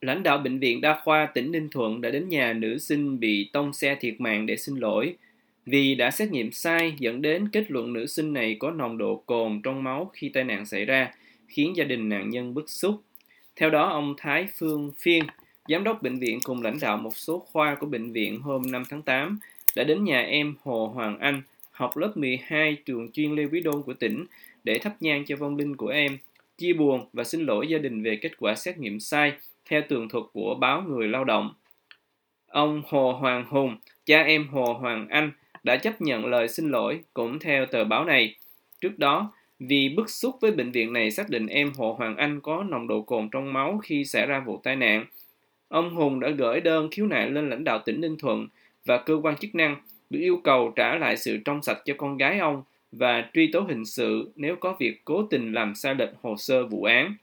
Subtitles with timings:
[0.00, 3.50] Lãnh đạo Bệnh viện Đa khoa tỉnh Ninh Thuận đã đến nhà nữ sinh bị
[3.52, 5.14] tông xe thiệt mạng để xin lỗi
[5.66, 9.22] vì đã xét nghiệm sai dẫn đến kết luận nữ sinh này có nồng độ
[9.26, 11.14] cồn trong máu khi tai nạn xảy ra,
[11.48, 13.02] khiến gia đình nạn nhân bức xúc.
[13.56, 15.24] Theo đó, ông Thái Phương Phiên,
[15.68, 18.82] giám đốc bệnh viện cùng lãnh đạo một số khoa của bệnh viện hôm 5
[18.88, 19.38] tháng 8
[19.76, 23.82] đã đến nhà em Hồ Hoàng Anh, học lớp 12 trường chuyên Lê Quý Đôn
[23.82, 24.24] của tỉnh
[24.64, 26.18] để thắp nhang cho vong linh của em,
[26.58, 29.32] chia buồn và xin lỗi gia đình về kết quả xét nghiệm sai
[29.70, 31.54] theo tường thuật của báo Người Lao động.
[32.46, 35.32] Ông Hồ Hoàng Hùng, cha em Hồ Hoàng Anh,
[35.62, 38.34] đã chấp nhận lời xin lỗi cũng theo tờ báo này.
[38.80, 42.40] Trước đó, vì bức xúc với bệnh viện này xác định em Hồ Hoàng Anh
[42.40, 45.06] có nồng độ cồn trong máu khi xảy ra vụ tai nạn,
[45.68, 48.48] ông Hùng đã gửi đơn khiếu nại lên lãnh đạo tỉnh Ninh Thuận
[48.84, 49.76] và cơ quan chức năng
[50.10, 53.60] được yêu cầu trả lại sự trong sạch cho con gái ông và truy tố
[53.60, 57.14] hình sự nếu có việc cố tình làm sai lệch hồ sơ vụ án.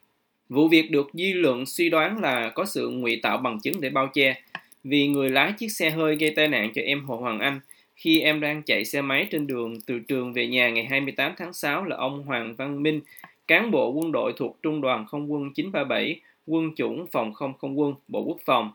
[0.50, 3.90] Vụ việc được dư luận suy đoán là có sự ngụy tạo bằng chứng để
[3.90, 4.42] bao che,
[4.84, 7.60] vì người lái chiếc xe hơi gây tai nạn cho em Hồ Hoàng Anh
[7.98, 11.54] khi em đang chạy xe máy trên đường từ trường về nhà ngày 28 tháng
[11.54, 13.02] 6 là ông Hoàng Văn Minh,
[13.48, 17.80] cán bộ quân đội thuộc Trung đoàn Không quân 937, quân chủng phòng không không
[17.80, 18.72] quân, Bộ Quốc phòng.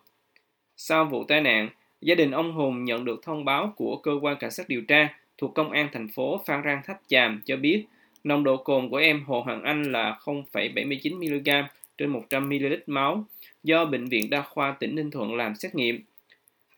[0.77, 1.69] Sau vụ tai nạn,
[2.01, 5.09] gia đình ông Hùng nhận được thông báo của cơ quan cảnh sát điều tra
[5.39, 7.85] thuộc công an thành phố Phan Rang Tháp Chàm cho biết
[8.25, 13.25] nồng độ cồn của em Hồ Hoàng Anh là 0,79 mg trên 100 ml máu
[13.65, 16.01] do bệnh viện đa khoa tỉnh Ninh Thuận làm xét nghiệm.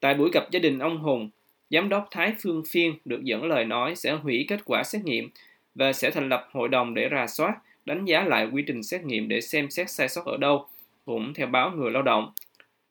[0.00, 1.30] Tại buổi gặp gia đình ông Hùng,
[1.70, 5.30] Giám đốc Thái Phương Phiên được dẫn lời nói sẽ hủy kết quả xét nghiệm
[5.74, 9.04] và sẽ thành lập hội đồng để rà soát, đánh giá lại quy trình xét
[9.04, 10.66] nghiệm để xem xét sai sót ở đâu,
[11.04, 12.32] cũng theo báo Người Lao động.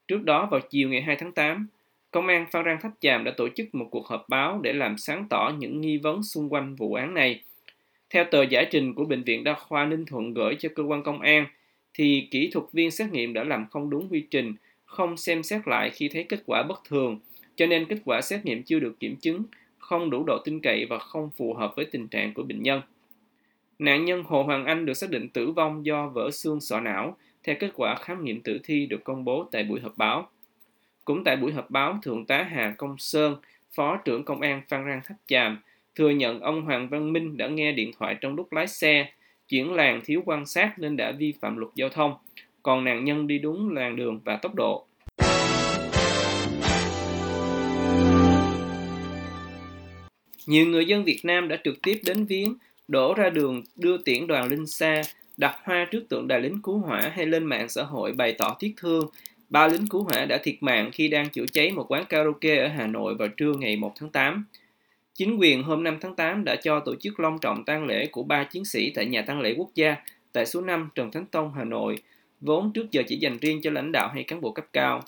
[0.08, 1.68] Trước đó vào chiều ngày 2 tháng 8,
[2.12, 4.98] Công an Phan Rang Tháp Chàm đã tổ chức một cuộc họp báo để làm
[4.98, 7.42] sáng tỏ những nghi vấn xung quanh vụ án này.
[8.14, 11.04] Theo tờ giải trình của Bệnh viện Đa khoa Ninh Thuận gửi cho cơ quan
[11.04, 11.46] công an,
[11.94, 14.54] thì kỹ thuật viên xét nghiệm đã làm không đúng quy trình,
[14.86, 17.20] không xem xét lại khi thấy kết quả bất thường–
[17.56, 19.44] cho nên kết quả xét nghiệm chưa được kiểm chứng,
[19.78, 22.82] không đủ độ tin cậy và không phù hợp với tình trạng của bệnh nhân.
[23.80, 27.18] Nạn nhân Hồ Hoàng Anh được xác định tử vong do vỡ xương sọ não
[27.44, 30.30] theo kết quả khám nghiệm tử thi được công bố tại buổi họp báo.
[31.06, 33.36] Cũng tại buổi họp báo, Thượng tá Hà Công Sơn,
[33.76, 35.62] Phó trưởng Công an Phan Rang Tháp Chàm,
[35.96, 39.12] thừa nhận ông Hoàng Văn Minh đã nghe điện thoại trong lúc lái xe,
[39.50, 42.14] chuyển làn thiếu quan sát nên đã vi phạm luật giao thông,
[42.64, 44.86] còn nạn nhân đi đúng làn đường và tốc độ.
[50.48, 52.56] Nhiều người dân Việt Nam đã trực tiếp đến viếng,
[52.88, 55.02] đổ ra đường đưa tiễn đoàn linh xa,
[55.38, 58.56] đặt hoa trước tượng đài lính cứu hỏa hay lên mạng xã hội bày tỏ
[58.60, 59.10] tiếc thương.
[59.50, 62.68] Ba lính cứu hỏa đã thiệt mạng khi đang chữa cháy một quán karaoke ở
[62.68, 64.46] Hà Nội vào trưa ngày 1 tháng 8.
[65.16, 68.24] Chính quyền hôm 5 tháng 8 đã cho tổ chức long trọng tang lễ của
[68.24, 69.96] ba chiến sĩ tại nhà tang lễ quốc gia
[70.32, 71.98] tại số 5 Trần Thánh Tông, Hà Nội,
[72.42, 75.04] vốn trước giờ chỉ dành riêng cho lãnh đạo hay cán bộ cấp cao.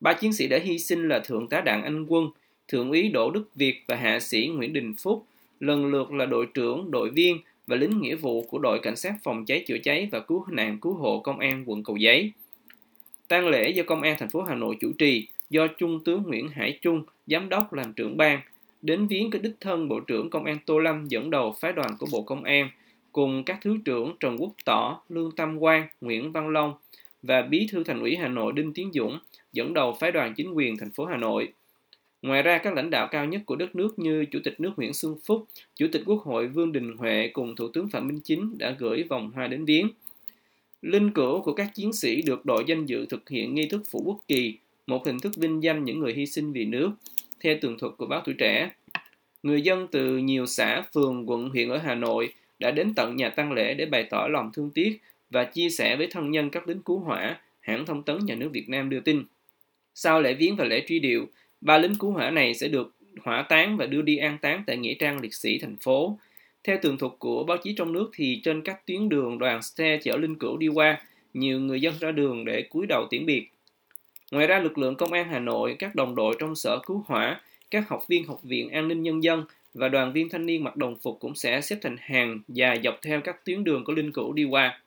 [0.00, 2.28] Ba chiến sĩ đã hy sinh là Thượng tá Đặng Anh Quân,
[2.68, 5.26] Thượng úy Đỗ Đức Việt và Hạ sĩ Nguyễn Đình Phúc
[5.60, 9.14] lần lượt là đội trưởng, đội viên và lính nghĩa vụ của đội cảnh sát
[9.22, 12.32] phòng cháy chữa cháy và cứu nạn cứu hộ công an quận Cầu Giấy.
[13.28, 16.48] Tang lễ do công an thành phố Hà Nội chủ trì do Trung tướng Nguyễn
[16.48, 18.40] Hải Trung, giám đốc làm trưởng ban,
[18.82, 21.90] đến viếng cái đích thân Bộ trưởng Công an Tô Lâm dẫn đầu phái đoàn
[21.98, 22.70] của Bộ Công an
[23.12, 26.74] cùng các thứ trưởng Trần Quốc Tỏ, Lương tam Quang, Nguyễn Văn Long
[27.22, 29.18] và Bí thư Thành ủy Hà Nội Đinh Tiến Dũng
[29.52, 31.52] dẫn đầu phái đoàn chính quyền thành phố Hà Nội.
[32.22, 34.94] Ngoài ra, các lãnh đạo cao nhất của đất nước như Chủ tịch nước Nguyễn
[34.94, 35.46] Xuân Phúc,
[35.76, 39.02] Chủ tịch Quốc hội Vương Đình Huệ cùng Thủ tướng Phạm Minh Chính đã gửi
[39.02, 39.88] vòng hoa đến viếng.
[40.82, 44.02] Linh cữu của các chiến sĩ được đội danh dự thực hiện nghi thức phủ
[44.04, 46.90] quốc kỳ, một hình thức vinh danh những người hy sinh vì nước,
[47.40, 48.70] theo tường thuật của báo Tuổi Trẻ.
[49.42, 53.28] Người dân từ nhiều xã, phường, quận, huyện ở Hà Nội đã đến tận nhà
[53.28, 54.98] tăng lễ để bày tỏ lòng thương tiếc
[55.30, 58.50] và chia sẻ với thân nhân các lính cứu hỏa, hãng thông tấn nhà nước
[58.52, 59.24] Việt Nam đưa tin.
[59.94, 61.26] Sau lễ viếng và lễ truy điệu,
[61.60, 64.76] Ba lính cứu hỏa này sẽ được hỏa táng và đưa đi an táng tại
[64.76, 66.18] Nghĩa trang liệt sĩ thành phố.
[66.64, 69.98] Theo tường thuật của báo chí trong nước thì trên các tuyến đường đoàn xe
[70.02, 71.02] chở linh cữu đi qua,
[71.34, 73.48] nhiều người dân ra đường để cúi đầu tiễn biệt.
[74.30, 77.40] Ngoài ra, lực lượng công an Hà Nội, các đồng đội trong sở cứu hỏa,
[77.70, 79.44] các học viên học viện an ninh nhân dân
[79.74, 82.98] và đoàn viên thanh niên mặc đồng phục cũng sẽ xếp thành hàng dài dọc
[83.02, 84.80] theo các tuyến đường có linh cữu đi qua.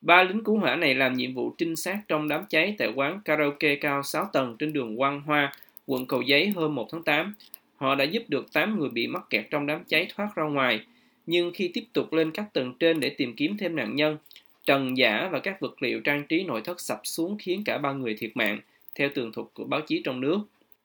[0.00, 3.20] Ba lính cứu hỏa này làm nhiệm vụ trinh sát trong đám cháy tại quán
[3.24, 5.52] karaoke cao 6 tầng trên đường Quang Hoa,
[5.86, 7.34] quận Cầu Giấy hôm 1 tháng 8.
[7.76, 10.80] Họ đã giúp được 8 người bị mắc kẹt trong đám cháy thoát ra ngoài,
[11.26, 14.16] nhưng khi tiếp tục lên các tầng trên để tìm kiếm thêm nạn nhân,
[14.64, 17.92] trần giả và các vật liệu trang trí nội thất sập xuống khiến cả ba
[17.92, 18.60] người thiệt mạng,
[18.94, 20.38] theo tường thuật của báo chí trong nước.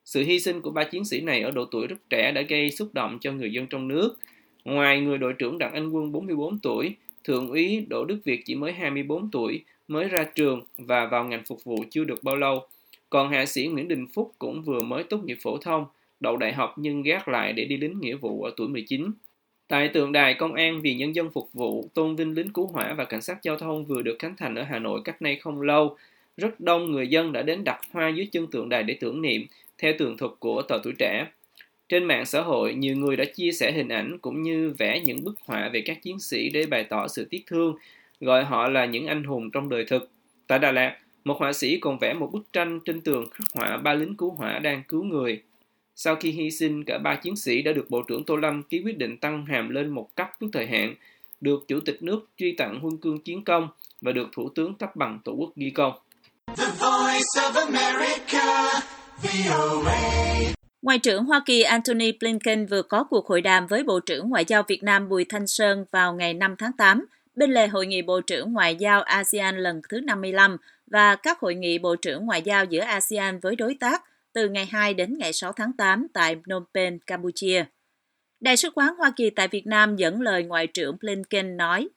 [0.05, 2.71] Sự hy sinh của ba chiến sĩ này ở độ tuổi rất trẻ đã gây
[2.71, 4.17] xúc động cho người dân trong nước.
[4.65, 8.55] Ngoài người đội trưởng Đặng Anh Quân 44 tuổi, Thượng úy Đỗ Đức Việt chỉ
[8.55, 12.67] mới 24 tuổi, mới ra trường và vào ngành phục vụ chưa được bao lâu.
[13.09, 15.85] Còn hạ sĩ Nguyễn Đình Phúc cũng vừa mới tốt nghiệp phổ thông,
[16.19, 19.11] đậu đại học nhưng gác lại để đi lính nghĩa vụ ở tuổi 19.
[19.67, 22.93] Tại tượng đài công an vì nhân dân phục vụ, tôn vinh lính cứu hỏa
[22.93, 25.61] và cảnh sát giao thông vừa được khánh thành ở Hà Nội cách nay không
[25.61, 25.97] lâu,
[26.37, 29.45] rất đông người dân đã đến đặt hoa dưới chân tượng đài để tưởng niệm,
[29.77, 31.27] theo tường thuật của tờ tuổi trẻ.
[31.89, 35.23] Trên mạng xã hội, nhiều người đã chia sẻ hình ảnh cũng như vẽ những
[35.23, 37.75] bức họa về các chiến sĩ để bày tỏ sự tiếc thương,
[38.19, 40.09] gọi họ là những anh hùng trong đời thực.
[40.47, 43.77] Tại Đà Lạt, một họa sĩ còn vẽ một bức tranh trên tường khắc họa
[43.77, 45.41] ba lính cứu hỏa đang cứu người.
[45.95, 48.81] Sau khi hy sinh, cả ba chiến sĩ đã được Bộ trưởng Tô Lâm ký
[48.85, 50.95] quyết định tăng hàm lên một cấp trước thời hạn,
[51.41, 53.67] được Chủ tịch nước truy tặng huân cương chiến công
[54.01, 55.93] và được Thủ tướng cấp bằng Tổ quốc ghi công.
[56.47, 58.81] The Voice of America,
[60.81, 64.45] Ngoại trưởng Hoa Kỳ Antony Blinken vừa có cuộc hội đàm với Bộ trưởng Ngoại
[64.47, 67.05] giao Việt Nam Bùi Thanh Sơn vào ngày 5 tháng 8,
[67.35, 70.57] bên lề Hội nghị Bộ trưởng Ngoại giao ASEAN lần thứ 55
[70.87, 74.03] và các hội nghị Bộ trưởng Ngoại giao giữa ASEAN với đối tác
[74.33, 77.65] từ ngày 2 đến ngày 6 tháng 8 tại Phnom Penh, Campuchia.
[78.39, 81.89] Đại sứ quán Hoa Kỳ tại Việt Nam dẫn lời Ngoại trưởng Blinken nói,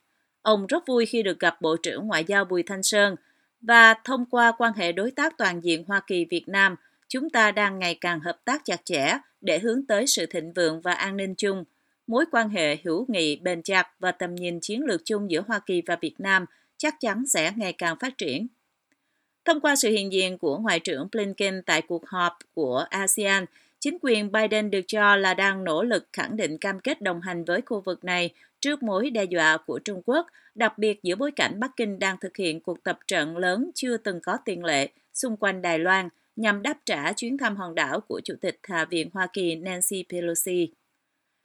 [0.42, 3.16] ông rất vui khi được gặp Bộ trưởng Ngoại giao Bùi Thanh Sơn
[3.60, 6.76] và thông qua quan hệ đối tác toàn diện Hoa Kỳ-Việt Nam–
[7.08, 10.80] chúng ta đang ngày càng hợp tác chặt chẽ để hướng tới sự thịnh vượng
[10.80, 11.64] và an ninh chung.
[12.06, 15.58] Mối quan hệ hữu nghị bền chặt và tầm nhìn chiến lược chung giữa Hoa
[15.58, 16.44] Kỳ và Việt Nam
[16.76, 18.46] chắc chắn sẽ ngày càng phát triển.
[19.44, 23.44] Thông qua sự hiện diện của Ngoại trưởng Blinken tại cuộc họp của ASEAN,
[23.80, 27.44] chính quyền Biden được cho là đang nỗ lực khẳng định cam kết đồng hành
[27.44, 28.30] với khu vực này
[28.60, 32.16] trước mối đe dọa của Trung Quốc, đặc biệt giữa bối cảnh Bắc Kinh đang
[32.20, 36.08] thực hiện cuộc tập trận lớn chưa từng có tiền lệ xung quanh Đài Loan
[36.36, 40.04] nhằm đáp trả chuyến thăm hòn đảo của Chủ tịch Hạ viện Hoa Kỳ Nancy
[40.10, 40.72] Pelosi.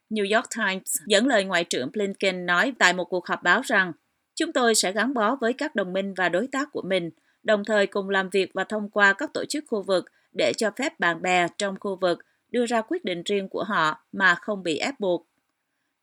[0.10, 3.92] New York Times dẫn lời Ngoại trưởng Blinken nói tại một cuộc họp báo rằng
[4.36, 7.10] chúng tôi sẽ gắn bó với các đồng minh và đối tác của mình,
[7.44, 10.72] đồng thời cùng làm việc và thông qua các tổ chức khu vực để cho
[10.78, 12.20] phép bạn bè trong khu vực
[12.52, 15.28] đưa ra quyết định riêng của họ mà không bị ép buộc.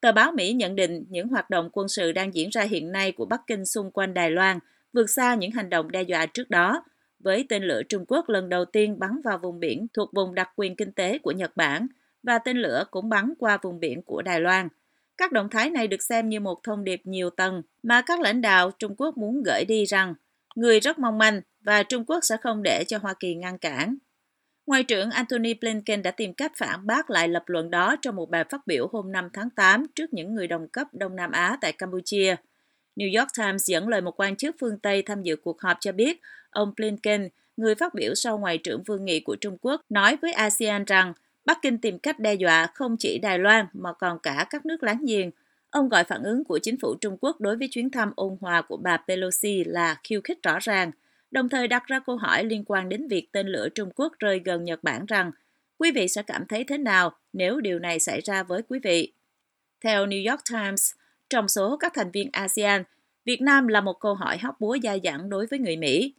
[0.00, 3.12] Tờ báo Mỹ nhận định những hoạt động quân sự đang diễn ra hiện nay
[3.12, 4.58] của Bắc Kinh xung quanh Đài Loan
[4.92, 6.84] vượt xa những hành động đe dọa trước đó,
[7.18, 10.50] với tên lửa Trung Quốc lần đầu tiên bắn vào vùng biển thuộc vùng đặc
[10.56, 11.86] quyền kinh tế của Nhật Bản,
[12.22, 14.68] và tên lửa cũng bắn qua vùng biển của Đài Loan.
[15.18, 18.40] Các động thái này được xem như một thông điệp nhiều tầng mà các lãnh
[18.40, 20.14] đạo Trung Quốc muốn gửi đi rằng,
[20.54, 23.96] người rất mong manh và Trung Quốc sẽ không để cho Hoa Kỳ ngăn cản.
[24.66, 28.30] Ngoại trưởng Antony Blinken đã tìm cách phản bác lại lập luận đó trong một
[28.30, 31.58] bài phát biểu hôm 5 tháng 8 trước những người đồng cấp Đông Nam Á
[31.60, 32.36] tại Campuchia.
[32.96, 35.92] New York Times dẫn lời một quan chức phương Tây tham dự cuộc họp cho
[35.92, 36.20] biết
[36.50, 40.32] Ông Blinken, người phát biểu sau Ngoại trưởng Vương nghị của Trung Quốc, nói với
[40.32, 41.12] ASEAN rằng
[41.44, 44.82] Bắc Kinh tìm cách đe dọa không chỉ Đài Loan mà còn cả các nước
[44.82, 45.30] láng giềng.
[45.70, 48.62] Ông gọi phản ứng của chính phủ Trung Quốc đối với chuyến thăm ôn hòa
[48.62, 50.90] của bà Pelosi là khiêu khích rõ ràng,
[51.30, 54.40] đồng thời đặt ra câu hỏi liên quan đến việc tên lửa Trung Quốc rơi
[54.44, 55.30] gần Nhật Bản rằng
[55.78, 59.12] quý vị sẽ cảm thấy thế nào nếu điều này xảy ra với quý vị.
[59.84, 60.92] Theo New York Times,
[61.30, 62.82] trong số các thành viên ASEAN,
[63.24, 66.14] Việt Nam là một câu hỏi hóc búa dai dẳng đối với người Mỹ.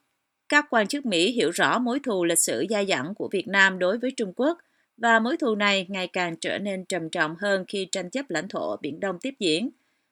[0.49, 3.79] Các quan chức Mỹ hiểu rõ mối thù lịch sử dai dẳng của Việt Nam
[3.79, 4.57] đối với Trung Quốc
[4.97, 8.47] và mối thù này ngày càng trở nên trầm trọng hơn khi tranh chấp lãnh
[8.47, 9.69] thổ Biển Đông tiếp diễn.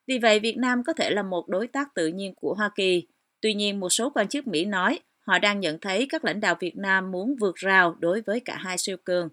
[0.07, 3.07] Vì vậy, Việt Nam có thể là một đối tác tự nhiên của Hoa Kỳ.
[3.41, 6.56] Tuy nhiên, một số quan chức Mỹ nói họ đang nhận thấy các lãnh đạo
[6.59, 9.29] Việt Nam muốn vượt rào đối với cả hai siêu cường.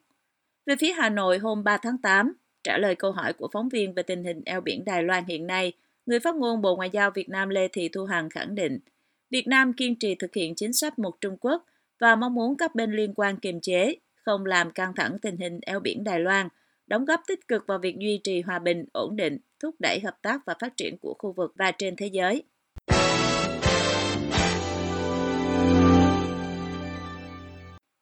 [0.67, 2.33] Về phía Hà Nội hôm 3 tháng 8,
[2.65, 5.47] trả lời câu hỏi của phóng viên về tình hình eo biển Đài Loan hiện
[5.47, 5.73] nay,
[6.07, 8.79] người phát ngôn Bộ Ngoại giao Việt Nam Lê Thị Thu Hằng khẳng định–
[9.31, 11.65] Việt Nam kiên trì thực hiện chính sách một Trung Quốc
[12.01, 15.61] và mong muốn các bên liên quan kiềm chế, không làm căng thẳng tình hình
[15.63, 16.49] eo biển Đài Loan,
[16.87, 20.19] đóng góp tích cực vào việc duy trì hòa bình, ổn định, thúc đẩy hợp
[20.23, 22.43] tác và phát triển của khu vực và trên thế giới.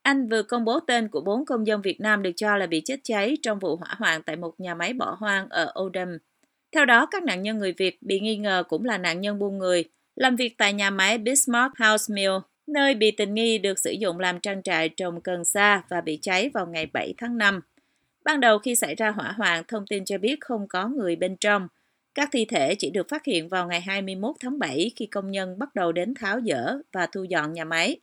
[0.04, 2.82] Anh vừa công bố tên của bốn công dân Việt Nam được cho là bị
[2.84, 6.18] chết cháy trong vụ hỏa hoạn tại một nhà máy bỏ hoang ở Oldham.
[6.72, 9.58] Theo đó, các nạn nhân người Việt bị nghi ngờ cũng là nạn nhân buôn
[9.58, 9.84] người,
[10.16, 12.32] làm việc tại nhà máy Bismarck House Mill,
[12.66, 16.18] nơi bị tình nghi được sử dụng làm trang trại trồng cần sa và bị
[16.22, 17.60] cháy vào ngày 7 tháng 5.
[18.24, 21.36] Ban đầu khi xảy ra hỏa hoạn, thông tin cho biết không có người bên
[21.36, 21.68] trong.
[22.14, 25.58] Các thi thể chỉ được phát hiện vào ngày 21 tháng 7 khi công nhân
[25.58, 27.96] bắt đầu đến tháo dỡ và thu dọn nhà máy.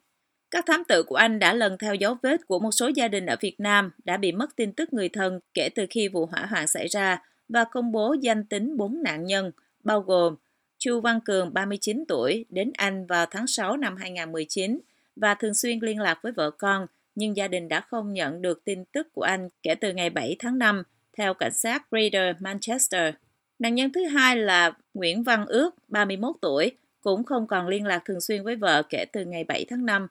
[0.51, 3.25] Các thám tử của Anh đã lần theo dấu vết của một số gia đình
[3.25, 6.45] ở Việt Nam đã bị mất tin tức người thân kể từ khi vụ hỏa
[6.45, 9.51] hoạn xảy ra và công bố danh tính bốn nạn nhân,
[9.83, 10.35] bao gồm
[10.77, 14.79] Chu Văn Cường, 39 tuổi, đến Anh vào tháng 6 năm 2019
[15.15, 18.65] và thường xuyên liên lạc với vợ con, nhưng gia đình đã không nhận được
[18.65, 20.83] tin tức của anh kể từ ngày 7 tháng 5,
[21.17, 23.13] theo cảnh sát Greater Manchester.
[23.59, 28.01] Nạn nhân thứ hai là Nguyễn Văn Ước, 31 tuổi, cũng không còn liên lạc
[28.05, 30.07] thường xuyên với vợ kể từ ngày 7 tháng 5.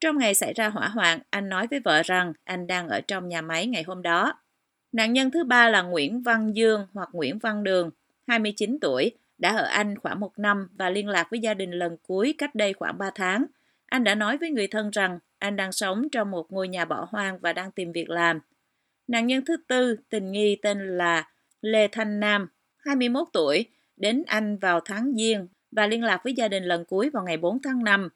[0.00, 3.28] Trong ngày xảy ra hỏa hoạn, anh nói với vợ rằng anh đang ở trong
[3.28, 4.40] nhà máy ngày hôm đó.
[4.92, 7.90] Nạn nhân thứ ba là Nguyễn Văn Dương hoặc Nguyễn Văn Đường,
[8.26, 11.96] 29 tuổi, đã ở Anh khoảng một năm và liên lạc với gia đình lần
[12.02, 13.44] cuối cách đây khoảng 3 tháng.
[13.86, 17.06] Anh đã nói với người thân rằng anh đang sống trong một ngôi nhà bỏ
[17.10, 18.40] hoang và đang tìm việc làm.
[19.08, 21.28] Nạn nhân thứ tư, tình nghi tên là
[21.60, 26.48] Lê Thanh Nam, 21 tuổi, đến Anh vào tháng Giêng và liên lạc với gia
[26.48, 28.08] đình lần cuối vào ngày 4 tháng 5.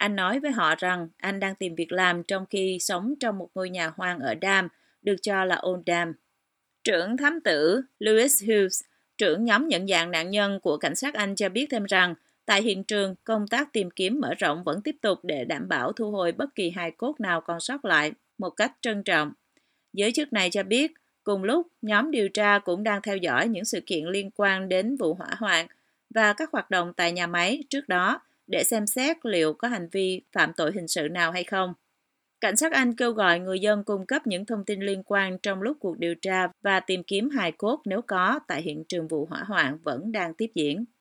[0.00, 3.48] Anh nói với họ rằng anh đang tìm việc làm trong khi sống trong một
[3.54, 4.68] ngôi nhà hoang ở Dam,
[5.02, 6.12] được cho là Old Dam.
[6.84, 8.82] Trưởng thám tử Lewis Hughes,
[9.18, 12.14] trưởng nhóm nhận dạng nạn nhân của cảnh sát Anh cho biết thêm rằng
[12.46, 15.92] tại hiện trường, công tác tìm kiếm mở rộng vẫn tiếp tục để đảm bảo
[15.92, 19.32] thu hồi bất kỳ hài cốt nào còn sót lại một cách trân trọng.
[19.92, 20.92] Giới chức này cho biết,
[21.24, 24.96] cùng lúc, nhóm điều tra cũng đang theo dõi những sự kiện liên quan đến
[24.96, 25.66] vụ hỏa hoạn
[26.10, 29.88] và các hoạt động tại nhà máy trước đó để xem xét liệu có hành
[29.92, 31.74] vi phạm tội hình sự nào hay không.
[32.40, 35.62] Cảnh sát Anh kêu gọi người dân cung cấp những thông tin liên quan trong
[35.62, 39.26] lúc cuộc điều tra và tìm kiếm hài cốt nếu có tại hiện trường vụ
[39.26, 40.84] hỏa hoạn vẫn đang tiếp diễn.